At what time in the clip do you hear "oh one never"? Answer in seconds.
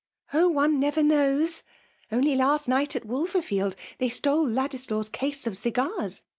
0.33-1.03